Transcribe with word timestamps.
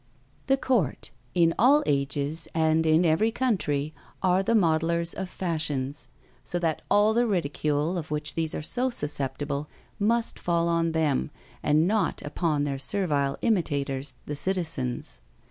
The 0.47 0.57
court, 0.57 1.11
in 1.35 1.53
all 1.59 1.83
ages 1.85 2.47
and 2.55 2.87
in 2.87 3.05
every 3.05 3.29
country, 3.29 3.93
are 4.23 4.41
the 4.41 4.55
modellers 4.55 5.13
of 5.13 5.29
fashions; 5.29 6.07
so 6.43 6.57
that 6.57 6.81
all 6.89 7.13
the 7.13 7.27
ridicule, 7.27 7.99
of 7.99 8.09
which 8.09 8.33
these 8.33 8.55
are 8.55 8.63
so 8.63 8.89
susceptible, 8.89 9.69
must 9.99 10.39
fall 10.39 10.67
on 10.67 10.93
them, 10.93 11.29
and 11.61 11.87
not 11.87 12.23
upon 12.23 12.63
their 12.63 12.79
servile 12.79 13.37
imitators 13.43 14.15
the 14.25 14.35
citizens. 14.35 15.21